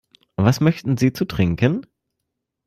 Was 0.35 0.61
möchten 0.61 0.97
Sie 0.97 1.13
zu 1.13 1.25
trinken? 1.25 1.85